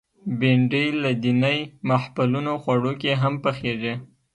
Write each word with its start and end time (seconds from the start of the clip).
بېنډۍ 0.39 0.87
له 1.03 1.11
دینی 1.23 1.59
محفلونو 1.89 2.53
خوړو 2.63 2.93
کې 3.01 3.11
هم 3.21 3.33
پخېږي 3.43 3.93